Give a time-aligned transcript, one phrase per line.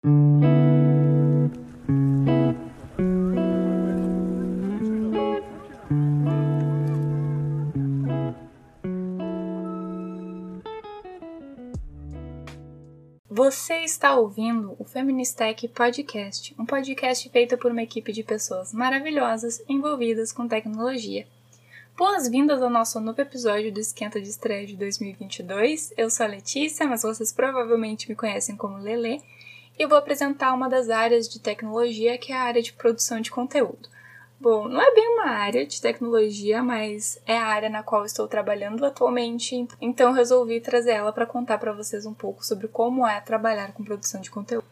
[0.00, 0.14] Você
[13.82, 20.30] está ouvindo o Feministech Podcast, um podcast feito por uma equipe de pessoas maravilhosas envolvidas
[20.30, 21.26] com tecnologia.
[21.96, 25.92] Boas-vindas ao nosso novo episódio do Esquenta de Estreia de 2022.
[25.96, 29.20] Eu sou a Letícia, mas vocês provavelmente me conhecem como Lele,
[29.78, 33.30] e vou apresentar uma das áreas de tecnologia que é a área de produção de
[33.30, 33.88] conteúdo.
[34.40, 38.28] Bom, não é bem uma área de tecnologia, mas é a área na qual estou
[38.28, 43.20] trabalhando atualmente, então resolvi trazer ela para contar para vocês um pouco sobre como é
[43.20, 44.66] trabalhar com produção de conteúdo.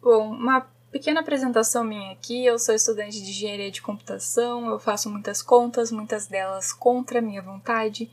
[0.00, 5.10] Bom, uma pequena apresentação minha aqui, eu sou estudante de engenharia de computação, eu faço
[5.10, 8.10] muitas contas, muitas delas contra a minha vontade,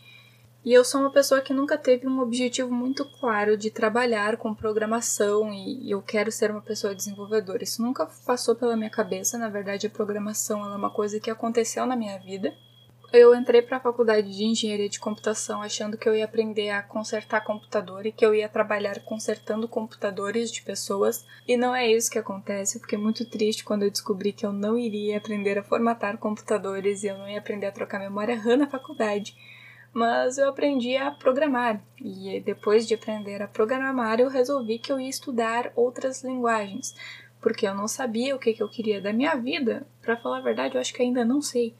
[0.63, 4.53] e eu sou uma pessoa que nunca teve um objetivo muito claro de trabalhar com
[4.53, 7.63] programação e eu quero ser uma pessoa desenvolvedora.
[7.63, 11.85] Isso nunca passou pela minha cabeça, na verdade a programação é uma coisa que aconteceu
[11.85, 12.53] na minha vida.
[13.11, 16.83] Eu entrei para a faculdade de engenharia de computação achando que eu ia aprender a
[16.83, 22.11] consertar computador e que eu ia trabalhar consertando computadores de pessoas, e não é isso
[22.11, 22.77] que acontece.
[22.77, 27.01] Eu fiquei muito triste quando eu descobri que eu não iria aprender a formatar computadores
[27.01, 29.35] e eu não ia aprender a trocar memória RAM na faculdade
[29.93, 34.99] mas eu aprendi a programar e depois de aprender a programar eu resolvi que eu
[34.99, 36.95] ia estudar outras linguagens,
[37.41, 39.87] porque eu não sabia o que, que eu queria da minha vida.
[40.01, 41.73] Para falar a verdade, eu acho que ainda não sei.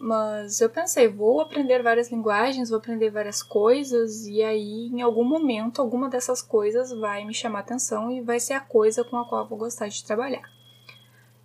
[0.00, 5.22] Mas eu pensei, vou aprender várias linguagens, vou aprender várias coisas, e aí em algum
[5.22, 9.24] momento alguma dessas coisas vai me chamar atenção e vai ser a coisa com a
[9.24, 10.50] qual eu vou gostar de trabalhar.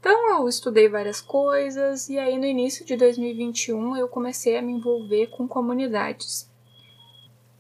[0.07, 4.71] Então eu estudei várias coisas e aí no início de 2021 eu comecei a me
[4.71, 6.49] envolver com comunidades.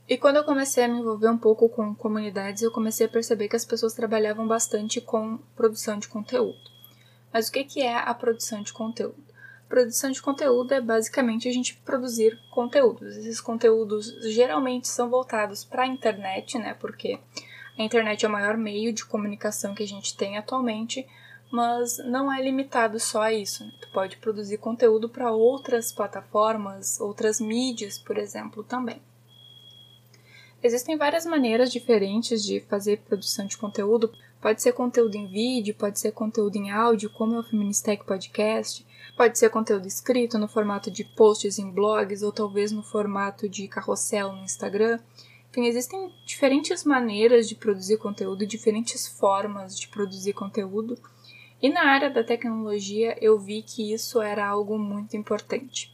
[0.07, 3.49] E quando eu comecei a me envolver um pouco com comunidades, eu comecei a perceber
[3.49, 6.57] que as pessoas trabalhavam bastante com produção de conteúdo.
[7.33, 9.21] Mas o que é a produção de conteúdo?
[9.67, 13.17] Produção de conteúdo é basicamente a gente produzir conteúdos.
[13.17, 16.73] Esses conteúdos geralmente são voltados para a internet, né?
[16.75, 17.19] Porque
[17.77, 21.05] a internet é o maior meio de comunicação que a gente tem atualmente,
[21.51, 23.65] mas não é limitado só a isso.
[23.65, 23.71] Né?
[23.81, 29.01] Tu pode produzir conteúdo para outras plataformas, outras mídias, por exemplo, também.
[30.61, 34.11] Existem várias maneiras diferentes de fazer produção de conteúdo.
[34.41, 38.85] Pode ser conteúdo em vídeo, pode ser conteúdo em áudio, como é o Feministech Podcast,
[39.15, 43.67] pode ser conteúdo escrito no formato de posts em blogs ou talvez no formato de
[43.67, 44.99] carrossel no Instagram.
[45.49, 50.97] Enfim, existem diferentes maneiras de produzir conteúdo, diferentes formas de produzir conteúdo.
[51.61, 55.91] E na área da tecnologia eu vi que isso era algo muito importante.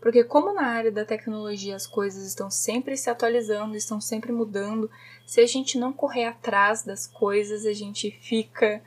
[0.00, 4.90] Porque como na área da tecnologia as coisas estão sempre se atualizando, estão sempre mudando,
[5.26, 8.82] se a gente não correr atrás das coisas, a gente fica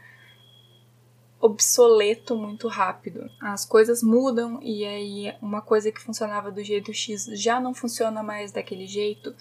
[1.41, 3.29] obsoleto muito rápido.
[3.41, 8.21] As coisas mudam e aí uma coisa que funcionava do jeito X já não funciona
[8.21, 9.35] mais daquele jeito.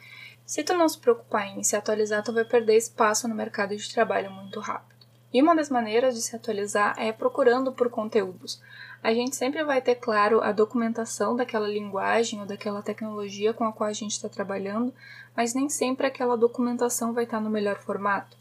[0.46, 3.92] Se tu não se preocupar em se atualizar, tu vai perder espaço no mercado de
[3.92, 4.97] trabalho muito rápido.
[5.32, 8.60] E uma das maneiras de se atualizar é procurando por conteúdos.
[9.02, 13.72] A gente sempre vai ter, claro, a documentação daquela linguagem ou daquela tecnologia com a
[13.72, 14.92] qual a gente está trabalhando,
[15.36, 18.36] mas nem sempre aquela documentação vai estar no melhor formato.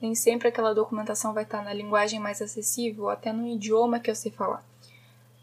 [0.00, 4.10] Nem sempre aquela documentação vai estar na linguagem mais acessível, ou até no idioma que
[4.10, 4.64] eu sei falar.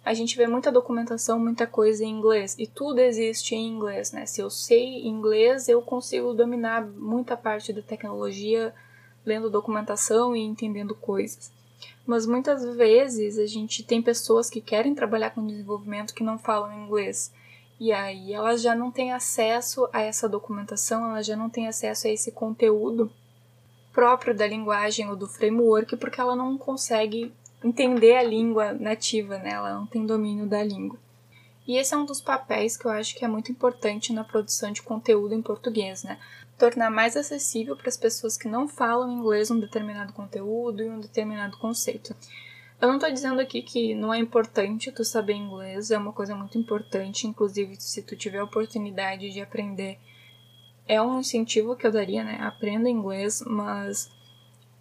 [0.04, 4.26] A gente vê muita documentação, muita coisa em inglês, e tudo existe em inglês, né?
[4.26, 8.74] Se eu sei inglês, eu consigo dominar muita parte da tecnologia
[9.26, 11.52] lendo documentação e entendendo coisas.
[12.06, 16.86] Mas muitas vezes a gente tem pessoas que querem trabalhar com desenvolvimento que não falam
[16.86, 17.32] inglês.
[17.80, 22.08] E aí elas já não têm acesso a essa documentação, elas já não têm acesso
[22.08, 23.12] a esse conteúdo
[23.94, 27.32] próprio da linguagem ou do framework, porque ela não consegue
[27.64, 29.52] entender a língua nativa, né?
[29.52, 30.98] Ela não tem domínio da língua.
[31.68, 34.72] E esse é um dos papéis que eu acho que é muito importante na produção
[34.72, 36.20] de conteúdo em português, né?
[36.60, 41.00] Tornar mais acessível para as pessoas que não falam inglês um determinado conteúdo e um
[41.00, 42.14] determinado conceito.
[42.82, 46.36] Eu não estou dizendo aqui que não é importante tu saber inglês, é uma coisa
[46.36, 49.98] muito importante, inclusive se tu tiver a oportunidade de aprender,
[50.88, 52.38] é um incentivo que eu daria, né?
[52.42, 54.10] Aprenda inglês, mas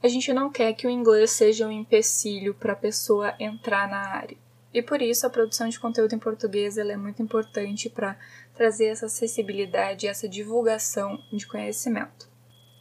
[0.03, 3.99] a gente não quer que o inglês seja um empecilho para a pessoa entrar na
[3.99, 4.37] área.
[4.73, 8.17] E por isso a produção de conteúdo em português é muito importante para
[8.59, 12.29] trazer essa acessibilidade e essa divulgação de conhecimento.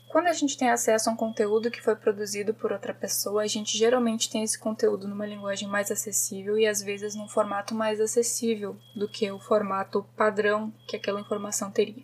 [0.10, 3.48] Quando a gente tem acesso a um conteúdo que foi produzido por outra pessoa, a
[3.48, 8.02] gente geralmente tem esse conteúdo numa linguagem mais acessível e às vezes num formato mais
[8.02, 12.04] acessível do que o formato padrão que aquela informação teria.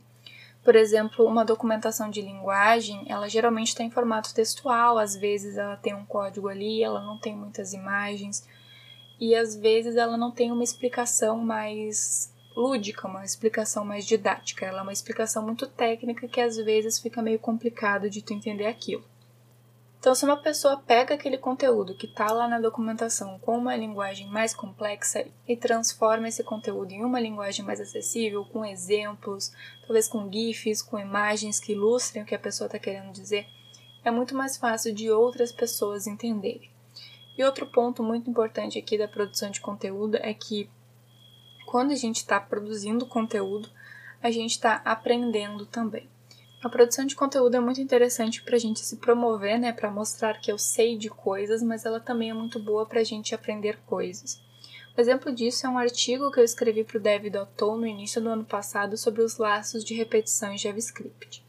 [0.64, 5.78] Por exemplo, uma documentação de linguagem, ela geralmente está em formato textual, às vezes ela
[5.78, 8.48] tem um código ali, ela não tem muitas imagens,
[9.20, 14.66] e às vezes ela não tem uma explicação mais lúdica, uma explicação mais didática.
[14.66, 18.66] Ela é uma explicação muito técnica que às vezes fica meio complicado de tu entender
[18.66, 19.04] aquilo.
[20.04, 24.28] Então, se uma pessoa pega aquele conteúdo que está lá na documentação com uma linguagem
[24.28, 29.54] mais complexa e transforma esse conteúdo em uma linguagem mais acessível, com exemplos,
[29.88, 33.48] talvez com GIFs, com imagens que ilustrem o que a pessoa está querendo dizer,
[34.04, 36.70] é muito mais fácil de outras pessoas entenderem.
[37.38, 40.70] E outro ponto muito importante aqui da produção de conteúdo é que
[41.74, 43.68] quando a gente está produzindo conteúdo,
[44.22, 46.08] a gente está aprendendo também.
[46.64, 50.40] A produção de conteúdo é muito interessante para a gente se promover, né, para mostrar
[50.40, 53.80] que eu sei de coisas, mas ela também é muito boa para a gente aprender
[53.88, 54.40] coisas.
[54.96, 58.30] Um exemplo disso é um artigo que eu escrevi para o Dev.to no início do
[58.30, 61.44] ano passado sobre os laços de repetição em JavaScript.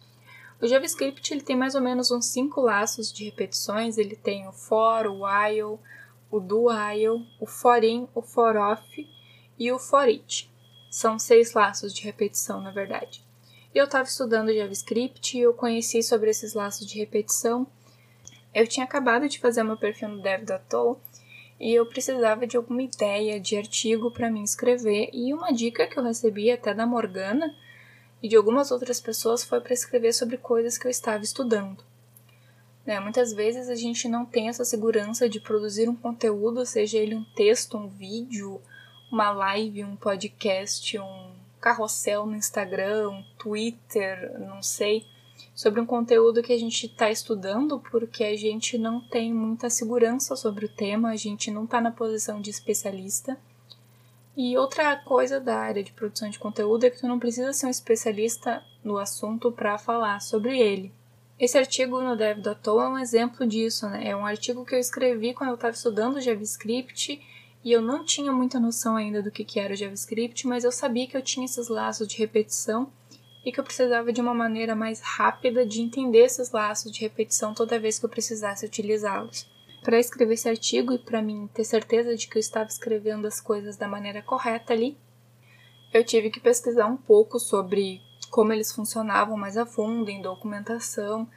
[0.58, 4.52] O JavaScript ele tem mais ou menos uns cinco laços de repetições, ele tem o
[4.52, 5.78] for, o while,
[6.30, 9.14] o do while, o for in, o for off
[9.58, 10.50] e o for each.
[10.90, 13.24] São seis laços de repetição, na verdade.
[13.74, 17.66] Eu estava estudando JavaScript e eu conheci sobre esses laços de repetição.
[18.54, 21.00] Eu tinha acabado de fazer meu perfil no dev.to
[21.58, 25.98] e eu precisava de alguma ideia de artigo para mim escrever e uma dica que
[25.98, 27.52] eu recebi até da Morgana
[28.22, 31.84] e de algumas outras pessoas foi para escrever sobre coisas que eu estava estudando.
[32.86, 37.14] Né, muitas vezes a gente não tem essa segurança de produzir um conteúdo, seja ele
[37.14, 38.60] um texto, um vídeo,
[39.14, 41.30] uma live, um podcast, um
[41.60, 45.06] carrossel no Instagram, um Twitter, não sei,
[45.54, 50.34] sobre um conteúdo que a gente está estudando porque a gente não tem muita segurança
[50.34, 53.38] sobre o tema, a gente não está na posição de especialista.
[54.36, 57.66] E outra coisa da área de produção de conteúdo é que tu não precisa ser
[57.66, 60.92] um especialista no assunto para falar sobre ele.
[61.38, 64.08] Esse artigo no Dev.to é um exemplo disso, né?
[64.08, 67.22] É um artigo que eu escrevi quando eu estava estudando JavaScript
[67.64, 70.70] e eu não tinha muita noção ainda do que, que era o JavaScript, mas eu
[70.70, 72.92] sabia que eu tinha esses laços de repetição
[73.42, 77.54] e que eu precisava de uma maneira mais rápida de entender esses laços de repetição
[77.54, 79.46] toda vez que eu precisasse utilizá-los.
[79.82, 83.40] Para escrever esse artigo e para mim ter certeza de que eu estava escrevendo as
[83.40, 84.98] coisas da maneira correta ali,
[85.92, 91.28] eu tive que pesquisar um pouco sobre como eles funcionavam mais a fundo em documentação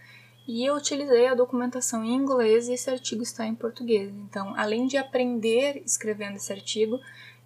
[0.47, 4.09] e eu utilizei a documentação em inglês e esse artigo está em português.
[4.15, 6.99] Então, além de aprender escrevendo esse artigo,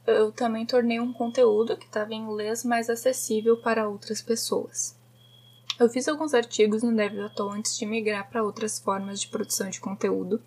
[0.05, 4.95] eu também tornei um conteúdo que estava em inglês mais acessível para outras pessoas.
[5.79, 9.79] Eu fiz alguns artigos no DevDato antes de migrar para outras formas de produção de
[9.79, 10.39] conteúdo,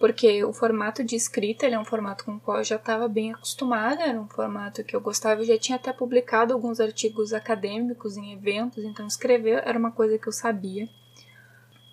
[0.00, 3.32] porque o formato de escrita é um formato com o qual eu já estava bem
[3.32, 8.16] acostumada, era um formato que eu gostava, eu já tinha até publicado alguns artigos acadêmicos
[8.16, 10.88] em eventos, então escrever era uma coisa que eu sabia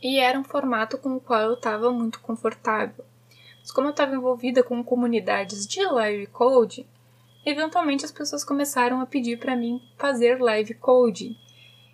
[0.02, 3.04] e era um formato com o qual eu estava muito confortável.
[3.60, 6.88] Mas como eu estava envolvida com comunidades de live code,
[7.46, 11.38] eventualmente as pessoas começaram a pedir para mim fazer live code.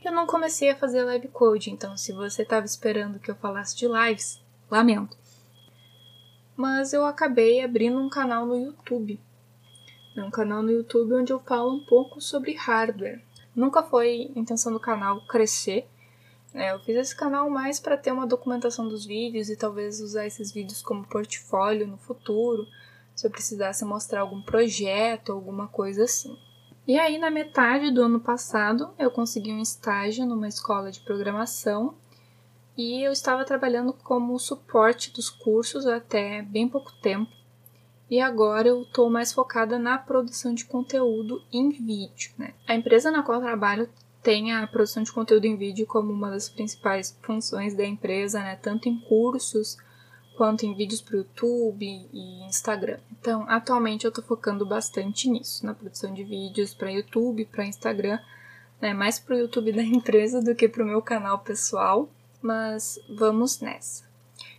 [0.03, 3.75] Eu não comecei a fazer live code, então se você estava esperando que eu falasse
[3.75, 4.39] de lives,
[4.69, 5.17] lamento.
[6.55, 9.19] Mas eu acabei abrindo um canal no YouTube.
[10.15, 13.23] É um canal no YouTube onde eu falo um pouco sobre hardware.
[13.55, 15.87] Nunca foi intenção do canal crescer,
[16.53, 20.27] é, eu fiz esse canal mais para ter uma documentação dos vídeos e talvez usar
[20.27, 22.67] esses vídeos como portfólio no futuro,
[23.15, 26.37] se eu precisasse mostrar algum projeto, alguma coisa assim.
[26.87, 31.95] E aí, na metade do ano passado, eu consegui um estágio numa escola de programação
[32.77, 37.31] e eu estava trabalhando como suporte dos cursos até bem pouco tempo.
[38.09, 42.31] E agora eu estou mais focada na produção de conteúdo em vídeo.
[42.37, 42.53] Né?
[42.67, 43.89] A empresa na qual eu trabalho
[44.23, 48.55] tem a produção de conteúdo em vídeo como uma das principais funções da empresa, né?
[48.55, 49.77] Tanto em cursos
[50.37, 52.99] quanto em vídeos para o YouTube e Instagram.
[53.11, 58.17] Então, atualmente eu estou focando bastante nisso, na produção de vídeos para YouTube, para Instagram,
[58.81, 58.93] né?
[58.93, 62.09] Mais para o YouTube da empresa do que para o meu canal pessoal,
[62.41, 64.05] mas vamos nessa.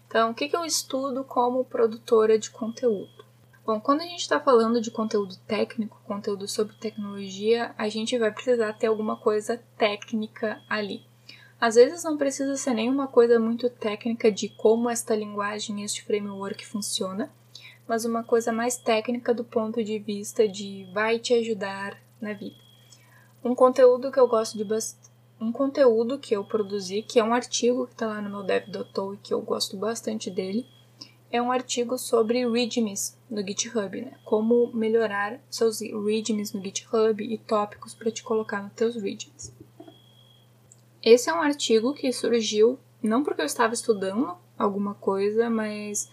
[0.06, 3.24] Então, o que, que eu estudo como produtora de conteúdo?
[3.66, 8.30] Bom, quando a gente está falando de conteúdo técnico, conteúdo sobre tecnologia, a gente vai
[8.30, 11.02] precisar ter alguma coisa técnica ali.
[11.58, 16.66] Às vezes não precisa ser nenhuma coisa muito técnica de como esta linguagem, este framework
[16.66, 17.32] funciona,
[17.88, 22.56] mas uma coisa mais técnica do ponto de vista de vai te ajudar na vida.
[23.42, 27.34] Um conteúdo que eu gosto de bastante um conteúdo que eu produzi, que é um
[27.34, 30.66] artigo que está lá no meu dev.to e que eu gosto bastante dele,
[31.34, 34.12] é um artigo sobre readmes no GitHub, né?
[34.24, 39.52] Como melhorar seus readmes no GitHub e tópicos para te colocar nos teus readmes.
[41.02, 46.08] Esse é um artigo que surgiu não porque eu estava estudando alguma coisa, mas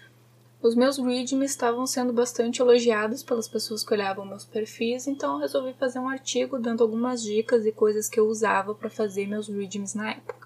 [0.60, 5.40] os meus readmes estavam sendo bastante elogiados pelas pessoas que olhavam meus perfis, então eu
[5.42, 9.48] resolvi fazer um artigo dando algumas dicas e coisas que eu usava para fazer meus
[9.48, 10.41] readmes na época.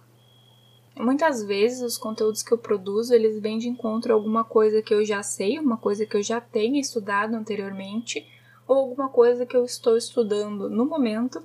[0.97, 4.93] Muitas vezes os conteúdos que eu produzo, eles vêm de encontro a alguma coisa que
[4.93, 8.25] eu já sei, uma coisa que eu já tenho estudado anteriormente,
[8.65, 11.43] ou alguma coisa que eu estou estudando no momento,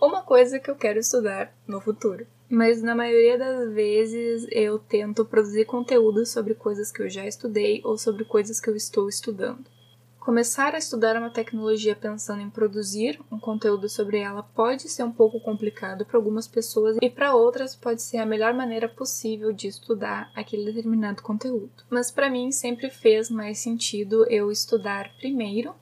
[0.00, 2.26] ou uma coisa que eu quero estudar no futuro.
[2.48, 7.82] Mas na maioria das vezes eu tento produzir conteúdo sobre coisas que eu já estudei
[7.84, 9.66] ou sobre coisas que eu estou estudando.
[10.28, 15.10] Começar a estudar uma tecnologia pensando em produzir um conteúdo sobre ela pode ser um
[15.10, 19.68] pouco complicado para algumas pessoas e para outras pode ser a melhor maneira possível de
[19.68, 21.72] estudar aquele determinado conteúdo.
[21.88, 25.74] Mas para mim sempre fez mais sentido eu estudar primeiro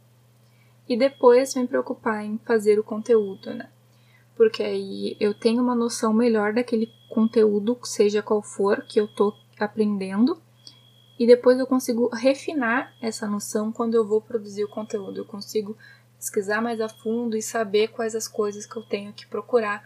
[0.88, 3.68] e depois me preocupar em fazer o conteúdo, né?
[4.36, 9.34] porque aí eu tenho uma noção melhor daquele conteúdo, seja qual for, que eu tô
[9.58, 10.40] aprendendo,
[11.18, 15.18] e depois eu consigo refinar essa noção quando eu vou produzir o conteúdo.
[15.18, 15.76] Eu consigo
[16.16, 19.82] pesquisar mais a fundo e saber quais as coisas que eu tenho que procurar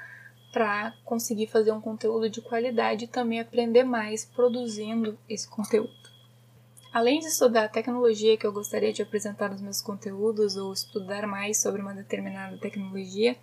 [0.53, 6.01] para conseguir fazer um conteúdo de qualidade e também aprender mais produzindo esse conteúdo.
[6.93, 11.25] Além de estudar a tecnologia que eu gostaria de apresentar nos meus conteúdos ou estudar
[11.25, 13.37] mais sobre uma determinada tecnologia,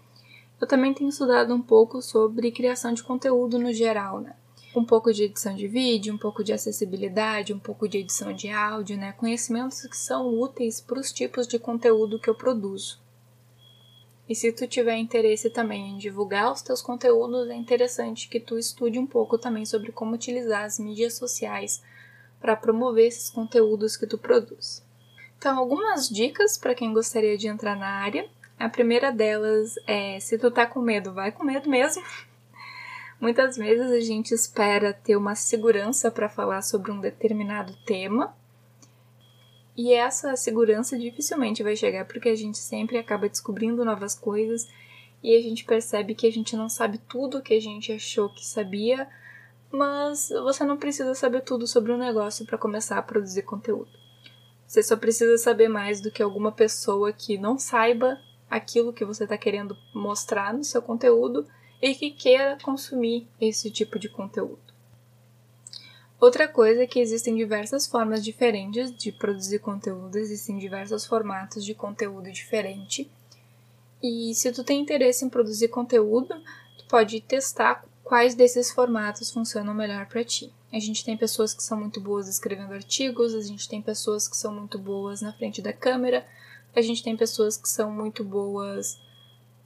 [0.60, 4.36] eu também tenho estudado um pouco sobre criação de conteúdo no geral, né?
[4.76, 8.50] Um pouco de edição de vídeo, um pouco de acessibilidade, um pouco de edição de
[8.50, 9.14] áudio, né?
[9.14, 13.00] Conhecimentos que são úteis para os tipos de conteúdo que eu produzo.
[14.30, 18.58] E se tu tiver interesse também em divulgar os teus conteúdos, é interessante que tu
[18.58, 21.82] estude um pouco também sobre como utilizar as mídias sociais
[22.40, 24.86] para promover esses conteúdos que tu produz.
[25.38, 28.28] Então, algumas dicas para quem gostaria de entrar na área.
[28.60, 32.04] A primeira delas é: se tu tá com medo, vai com medo mesmo.
[33.20, 38.36] Muitas vezes a gente espera ter uma segurança para falar sobre um determinado tema.
[39.76, 44.68] E essa segurança dificilmente vai chegar porque a gente sempre acaba descobrindo novas coisas
[45.24, 48.46] e a gente percebe que a gente não sabe tudo que a gente achou que
[48.46, 49.08] sabia,
[49.72, 53.90] mas você não precisa saber tudo sobre o um negócio para começar a produzir conteúdo.
[54.66, 58.20] Você só precisa saber mais do que alguma pessoa que não saiba
[58.50, 61.48] aquilo que você está querendo mostrar no seu conteúdo
[61.82, 64.68] e que queira consumir esse tipo de conteúdo.
[66.20, 71.76] Outra coisa é que existem diversas formas diferentes de produzir conteúdo, existem diversos formatos de
[71.76, 73.10] conteúdo diferente.
[74.02, 76.34] E se tu tem interesse em produzir conteúdo,
[76.78, 80.52] tu pode testar quais desses formatos funcionam melhor para ti.
[80.74, 84.36] A gente tem pessoas que são muito boas escrevendo artigos, a gente tem pessoas que
[84.36, 86.26] são muito boas na frente da câmera,
[86.76, 88.98] a gente tem pessoas que são muito boas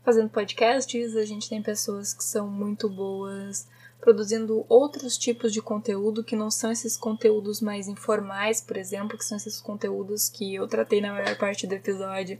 [0.04, 3.68] fazendo podcasts, a gente tem pessoas que são muito boas
[4.02, 9.24] produzindo outros tipos de conteúdo que não são esses conteúdos mais informais, por exemplo, que
[9.24, 12.40] são esses conteúdos que eu tratei na maior parte do episódio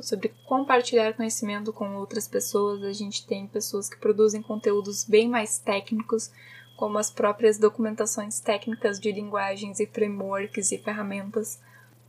[0.00, 2.84] sobre compartilhar conhecimento com outras pessoas.
[2.84, 6.30] A gente tem pessoas que produzem conteúdos bem mais técnicos,
[6.76, 11.60] como as próprias documentações técnicas de linguagens e frameworks e ferramentas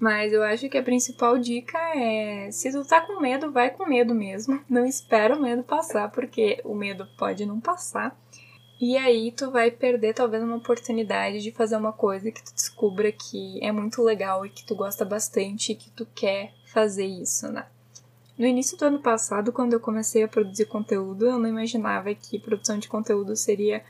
[0.04, 3.86] mas eu acho que a principal dica é: se tu tá com medo, vai com
[3.86, 4.62] medo mesmo.
[4.70, 8.14] Não espera o medo passar, porque o medo pode não passar.
[8.82, 13.14] E aí tu vai perder talvez uma oportunidade de fazer uma coisa que tu descubra
[13.14, 17.50] que é muito legal e que tu gosta bastante e que tu quer fazer isso,
[17.50, 17.66] né?
[18.38, 22.38] No início do ano passado, quando eu comecei a produzir conteúdo, eu não imaginava que
[22.38, 23.82] produção de conteúdo seria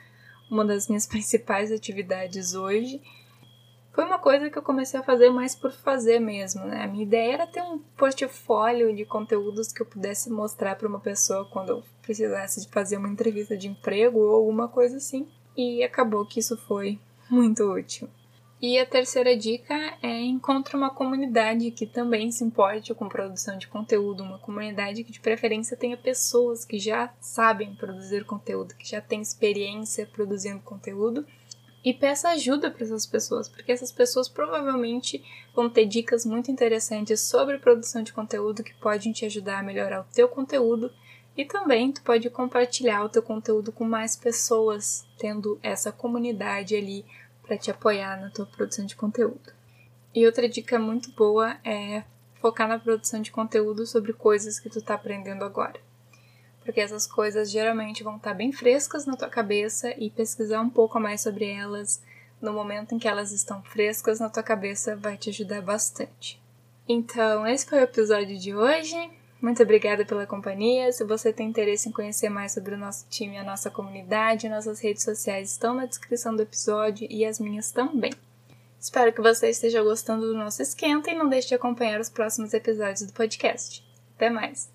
[0.51, 3.01] uma das minhas principais atividades hoje
[3.93, 6.83] foi uma coisa que eu comecei a fazer mais por fazer mesmo, né?
[6.83, 10.99] A minha ideia era ter um portfólio de conteúdos que eu pudesse mostrar para uma
[10.99, 15.27] pessoa quando eu precisasse de fazer uma entrevista de emprego ou alguma coisa assim.
[15.55, 18.09] E acabou que isso foi muito útil.
[18.59, 23.67] E a terceira dica é encontre uma comunidade que também se importe com produção de
[23.67, 29.01] conteúdo, uma comunidade que de preferência tenha pessoas que já sabem produzir conteúdo, que já
[29.01, 31.27] têm experiência produzindo conteúdo
[31.83, 35.23] e peça ajuda para essas pessoas, porque essas pessoas provavelmente
[35.53, 40.01] vão ter dicas muito interessantes sobre produção de conteúdo que podem te ajudar a melhorar
[40.01, 40.91] o teu conteúdo
[41.35, 47.03] e também tu pode compartilhar o teu conteúdo com mais pessoas, tendo essa comunidade ali
[47.41, 49.51] para te apoiar na tua produção de conteúdo.
[50.15, 52.03] E outra dica muito boa é
[52.35, 55.79] focar na produção de conteúdo sobre coisas que tu está aprendendo agora
[56.63, 60.99] porque essas coisas geralmente vão estar bem frescas na tua cabeça e pesquisar um pouco
[60.99, 62.01] mais sobre elas
[62.43, 66.41] no momento em que elas estão frescas na tua cabeça vai te ajudar bastante.
[66.87, 68.97] Então, esse foi o episódio de hoje.
[69.41, 70.91] Muito obrigada pela companhia.
[70.91, 74.49] Se você tem interesse em conhecer mais sobre o nosso time e a nossa comunidade,
[74.49, 78.11] nossas redes sociais estão na descrição do episódio e as minhas também.
[78.79, 82.53] Espero que você esteja gostando do nosso esquenta e não deixe de acompanhar os próximos
[82.53, 83.81] episódios do podcast.
[84.15, 84.69] Até mais!